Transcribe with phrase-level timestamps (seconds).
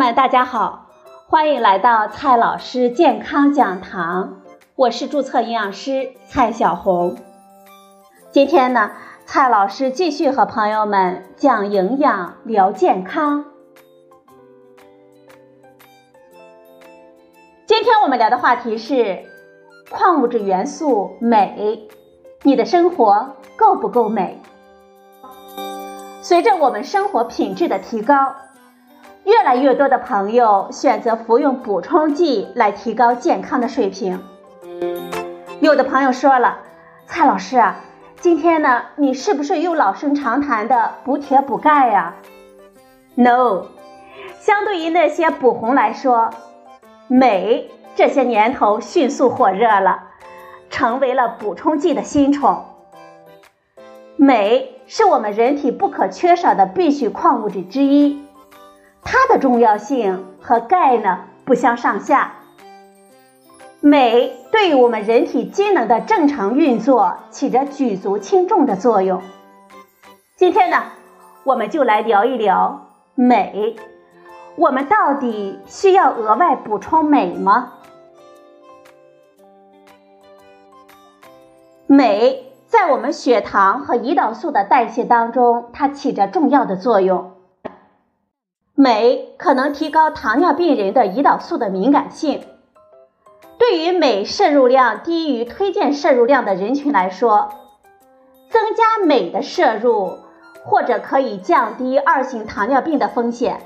[0.00, 0.86] 们，大家好，
[1.28, 4.40] 欢迎来到蔡老师健康讲堂，
[4.74, 7.18] 我是注册营养师蔡小红。
[8.30, 8.92] 今天呢，
[9.26, 13.44] 蔡老师继续和朋友们讲营养、聊健康。
[17.66, 19.24] 今天我们聊的话题是
[19.90, 21.90] 矿物质元素镁，
[22.42, 24.40] 你的生活够不够美？
[26.22, 28.34] 随着我们生活品质的提高。
[29.24, 34.22] 越来越多的朋友选择服用补充剂来提高健康的水平。
[35.60, 36.58] 有的朋友说了
[37.06, 37.76] ：“蔡老师啊，
[38.20, 42.14] 今天呢，你是不是又老生常谈的补铁补钙呀
[43.14, 43.66] ？”No，
[44.38, 46.30] 相对于那些补红来说，
[47.08, 50.04] 镁这些年头迅速火热了，
[50.70, 52.64] 成为了补充剂的新宠。
[54.16, 58.24] 镁是我们人体不可缺少的必需矿物质之一。
[59.02, 62.34] 它的重要性和钙呢不相上下。
[63.80, 69.22] 镁对于我们人体机能的正常运作起着举足轻重的作用。
[70.36, 70.82] 今天呢，
[71.44, 73.76] 我们就来聊一聊镁。
[74.56, 77.72] 我们到底需要额外补充镁吗？
[81.86, 87.32] 镁在我们血糖和胰岛素的代谢当中，它起着重要的作用。
[88.80, 92.40] 镁可能提高糖尿病人的胰岛素的敏感性。
[93.58, 97.50] 对于镁摄入量低于推荐摄入量的人群来说，
[98.48, 100.16] 增加镁的摄入
[100.64, 103.60] 或者可以降低二型糖尿病的风险。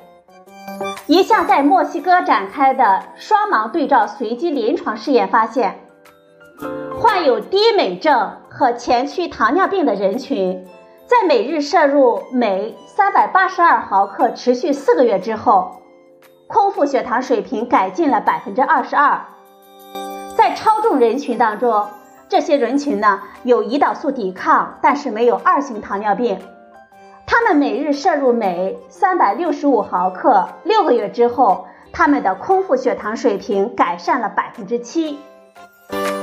[1.06, 5.78] 一项在墨西哥展开的双盲对照随机临床试验发现，
[7.00, 10.66] 患有低镁症和前驱糖尿病的人群。
[11.06, 15.82] 在每日摄入镁三百八十二毫克持续四个月之后，
[16.46, 19.20] 空腹血糖水平改进了百分之二十二。
[20.34, 21.86] 在超重人群当中，
[22.28, 26.38] 这些人群呢有胰岛素抵抗，但是没有二型糖尿病。
[27.26, 35.18] 他们每日摄入镁三百六十五毫克，六个月之后，他们的空腹血糖水平改善了百分之七。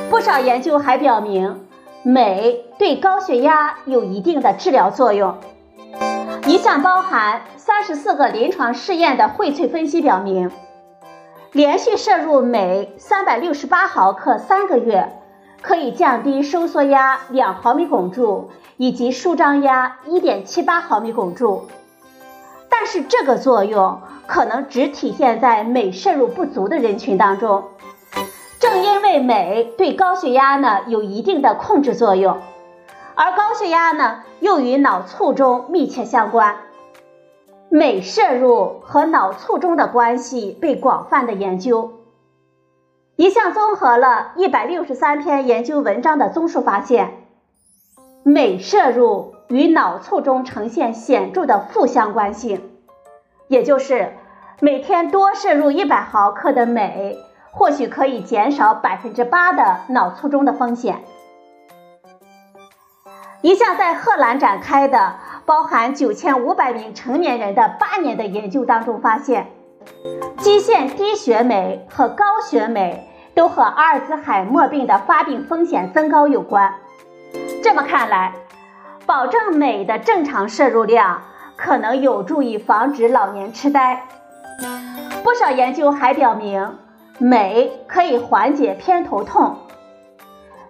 [0.09, 1.67] 不少研究还表明。
[2.03, 5.35] 镁对高血压有一定的治疗作用。
[6.47, 10.49] 一项包含三十四个临床试验的荟萃分析表明，
[11.51, 15.11] 连续摄入镁三百六十八毫克三个月，
[15.61, 21.67] 可以降低收缩压两毫米汞柱以及舒张压一点七八毫米汞柱。
[22.67, 27.65] 但是这个作用可能只体现在镁摄入不足的人群当中。
[28.71, 32.37] 正因为镁对高血压呢有一定的控制作用，
[33.15, 36.55] 而高血压呢又与脑卒中密切相关，
[37.67, 41.99] 镁摄入和脑卒中的关系被广泛的研究。
[43.17, 47.25] 一项综合了一百六十三篇研究文章的综述发现，
[48.23, 52.71] 镁摄入与脑卒中呈现显著的负相关性，
[53.49, 54.13] 也就是
[54.61, 57.17] 每天多摄入一百毫克的镁。
[57.51, 61.03] 或许可以减少百分之八的脑卒中的风险。
[63.41, 69.47] 一项在荷兰展开的、包含九千五百名成年人的八年的研究当中发现，
[70.37, 76.75] 基线低血镁和高血镁都和阿尔兹海默病的发病风险增高有关。
[77.63, 78.33] 这么看来，
[79.05, 81.23] 保证镁的正常摄入量
[81.57, 84.05] 可能有助于防止老年痴呆。
[85.23, 86.77] 不少研究还表明。
[87.21, 89.57] 镁可以缓解偏头痛。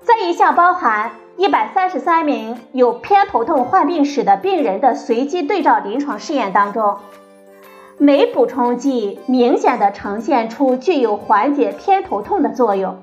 [0.04, 6.98] 在一项包含一百三十三名有偏头痛患病史的病人的随机对照临床试验当中，
[7.98, 12.98] 镁补充剂明显的呈现出具有缓解偏头痛的作用。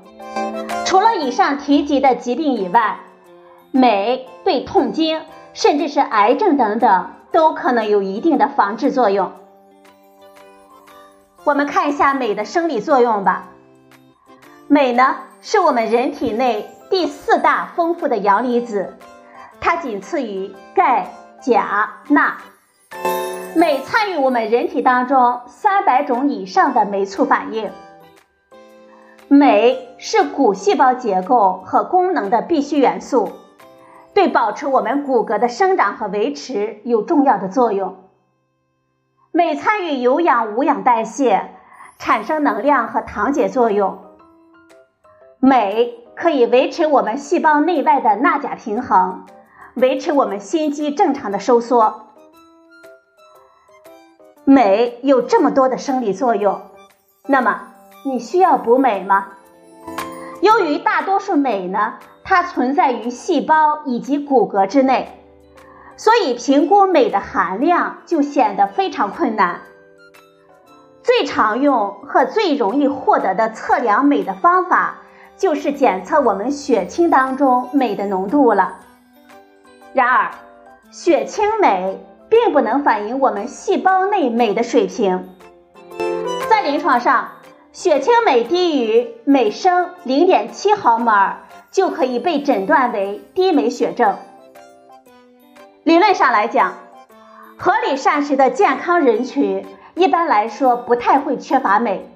[0.85, 3.01] 除了以上提及的疾病以外，
[3.71, 5.23] 镁对痛经
[5.55, 9.33] 甚至是癌症等等都可能有一定的防治作用。
[11.49, 13.49] 我们看一下镁的生理作用吧。
[14.69, 18.99] 镁呢，是我们人体内第四大丰富的阳离子，
[19.59, 21.09] 它仅次于钙、
[21.41, 22.37] 钾、钠。
[23.55, 27.71] 镁参与我们人体当中三百种以上的酶促反应。
[29.29, 33.31] 镁是骨细胞结构和功能的必需元素，
[34.13, 37.97] 对保持我们骨骼的生长和维持有重要的作用。
[39.39, 41.51] 镁参与有氧无氧代谢，
[41.97, 43.97] 产生能量和糖解作用。
[45.39, 49.27] 镁可以维持我们细胞内外的钠钾平衡，
[49.75, 52.09] 维持我们心肌正常的收缩。
[54.45, 56.61] 镁有这么多的生理作用，
[57.29, 57.61] 那么
[58.05, 59.29] 你需要补镁吗？
[60.41, 61.95] 由于大多数镁呢，
[62.25, 65.18] 它存在于细胞以及骨骼之内，
[65.99, 69.61] 所以评估镁的含量就显得非常困难。
[71.03, 74.99] 最常用和最容易获得的测量镁的方法，
[75.37, 78.77] 就是检测我们血清当中镁的浓度了。
[79.93, 80.31] 然而，
[80.93, 81.99] 血清镁
[82.29, 85.31] 并不能反映我们细胞内镁的水平。
[86.49, 87.29] 在临床上，
[87.73, 91.39] 血清镁低于每升零点七毫摩尔，
[91.73, 94.17] 就可以被诊断为低镁血症。
[95.89, 96.75] 理论上来讲，
[97.57, 102.07] 合理膳食的健康人群一般来说不太会缺乏镁。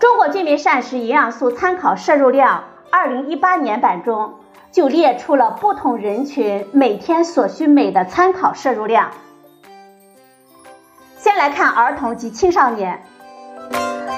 [0.00, 4.40] 中国居民膳食营养素参考摄入量二零一八年版中。
[4.72, 9.12] 就列出了不同人群每天所需镁的参考摄入量。
[11.16, 13.02] 先来看儿童及青少年，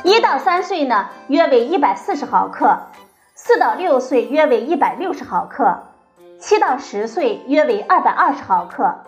[0.02, 2.76] 一到三岁呢约为一百四十毫克，
[3.34, 5.82] 四到六岁约为一百六十毫克，
[6.38, 9.04] 七到十岁约为二百二十毫克，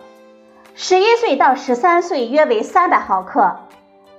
[0.75, 3.57] 十一岁到十三岁约为三百毫克，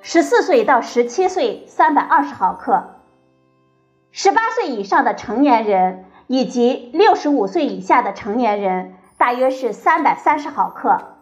[0.00, 2.96] 十四岁到十七岁三百二十毫克，
[4.10, 6.06] 十八岁以上的成年人。
[6.28, 11.16] 以及六十五岁以下的成年人，大约是三百三十毫克。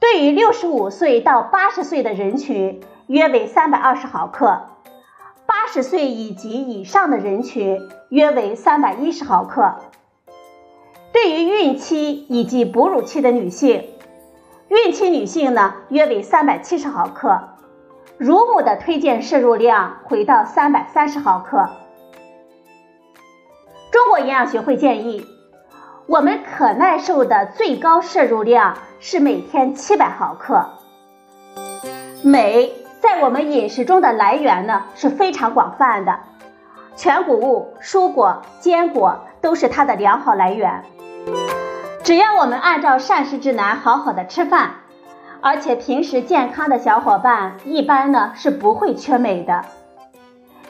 [0.00, 4.70] 对于六十五岁到八十岁的人群，约为三百二十毫克；
[5.44, 9.74] 八十岁以及以上的人群，约为三百一十毫克。
[11.44, 13.84] 孕期以及哺乳期的女性，
[14.68, 17.56] 孕期女性呢，约为三百七十毫克；
[18.16, 21.68] 乳母的推荐摄入量回到三百三十毫克。
[23.90, 25.26] 中国营养学会建议，
[26.06, 30.70] 我们可耐受的最高摄入量是每天七百毫克。
[32.22, 36.18] 镁在我们饮食中的来源呢是非常广泛的，
[36.96, 40.84] 全谷物、蔬果、坚果都是它的良好来源。
[42.08, 44.76] 只要我们按照膳食指南好好的吃饭，
[45.42, 49.66] 而且平时健康的小伙伴一般呢是不会缺镁的。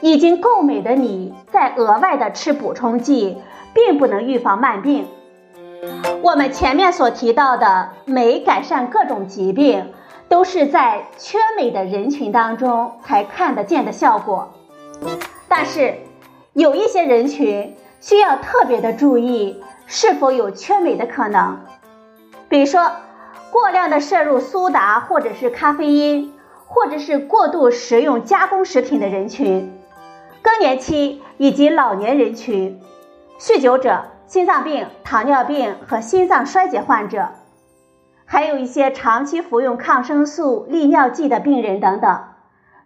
[0.01, 3.39] 已经够美的你，再额外的吃补充剂，
[3.73, 5.07] 并不能预防慢病。
[6.23, 9.93] 我们前面所提到的镁改善各种疾病，
[10.29, 14.53] 都是在缺镁的人群当中才看得见的效果。
[15.47, 15.95] 但是，
[16.55, 21.59] 有一些人群需要特别的注意，是否有缺镁的可能。
[22.49, 22.93] 比如说，
[23.51, 26.33] 过量的摄入苏打或者是咖啡因，
[26.67, 29.75] 或者是过度食用加工食品的人群。
[30.43, 32.81] 更年期以及老年人群、
[33.41, 37.29] 酗酒者、心脏病、糖尿病和心脏衰竭患者，
[38.27, 42.25] 还有一些长期服用抗生素、利尿剂的病人等等，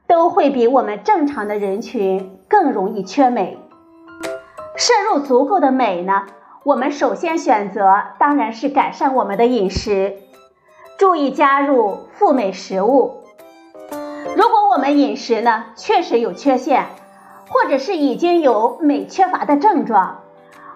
[0.06, 3.58] 都会比我们正常的人群更容易缺镁。
[4.76, 6.26] 摄入足够的镁呢，
[6.64, 10.18] 我们首先选择当然是改善我们的饮食，
[10.96, 13.24] 注意加入富镁食物。
[14.36, 16.86] 如果我们饮食呢确实有缺陷，
[17.48, 20.20] 或者是已经有镁缺乏的症状，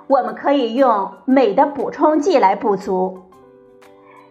[0.09, 3.23] 我们可以用镁的补充剂来补足，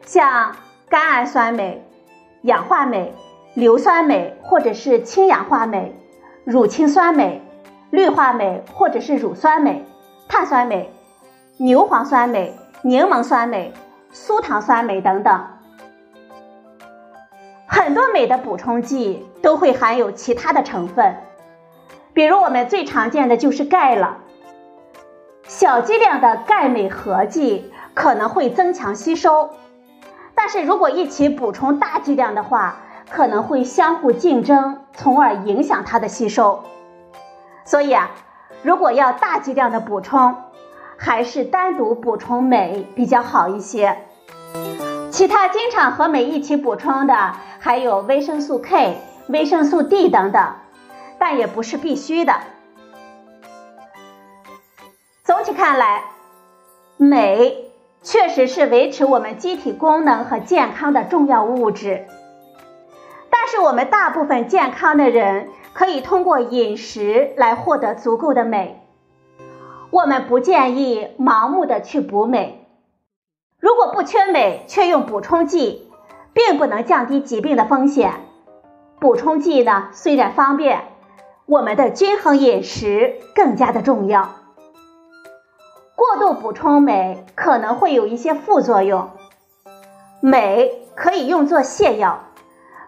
[0.06, 0.58] 像
[0.90, 1.88] 甘氨酸镁、
[2.42, 3.14] 氧化镁、
[3.54, 5.96] 硫酸镁或者是氢氧化镁、
[6.44, 7.42] 乳清酸镁、
[7.92, 9.86] 氯化镁或者是乳酸镁、
[10.28, 10.92] 碳酸镁、
[11.58, 13.74] 牛磺酸镁、柠檬酸镁、
[14.12, 15.48] 苏糖酸镁等等。
[17.66, 21.16] 很多镁的补充剂都会含有其他的成分。
[22.14, 24.18] 比如我们最常见的就是钙了，
[25.48, 29.52] 小剂量的钙镁合剂可能会增强吸收，
[30.36, 36.66] 但是如果一起补充大剂量的话，可能会相互竞争，从而影响它的吸收。
[37.64, 38.12] 所以啊，
[38.62, 40.36] 如果要大剂量的补充，
[40.98, 43.98] 还是单独补充镁比较好一些。
[45.12, 48.98] 其他经常和镁一起补充的还有维生素 K、
[49.28, 50.54] 维生素 D 等等。
[51.18, 52.34] 但也不是必须的。
[55.24, 56.04] 总体看来，
[56.98, 57.72] 镁
[58.04, 62.06] 确实是维持我们机体功能和健康的重要物质。
[63.30, 68.85] 但是，我们大部分健康的人可以通过饮食来获得足够的镁。
[69.96, 72.68] 我们不建议盲目的去补镁。
[73.62, 75.90] 如果不缺镁却用补充剂，
[76.34, 78.12] 并不能降低疾病的风险。
[79.00, 80.90] 补充剂呢，虽然方便。
[81.46, 84.32] 我们的均衡饮食更加的重要。
[85.96, 89.12] 过度补充镁可能会有一些副作用。
[90.20, 92.24] 镁可以用作泻药，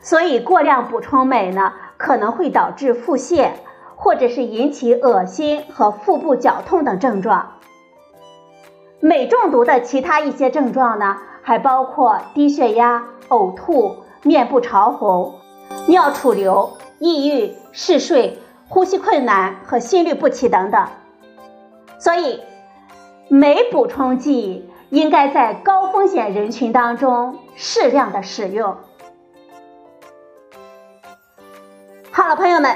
[0.01, 3.51] 所以过量补充镁呢，可能会导致腹泻，
[3.98, 7.56] 或者是引起恶心和腹部绞痛等症状。
[9.00, 15.36] 镁中毒的其他一些症状呢，还包括低血压、呕吐、面部潮红、
[15.88, 18.39] 尿储留、抑郁、嗜睡、
[18.70, 20.88] 呼吸困难和心律不齐等等。
[22.00, 22.42] 所以，
[23.30, 28.77] 镁补充剂应该在高风险人群当中适量的使用。
[32.12, 32.75] 好了，朋友们，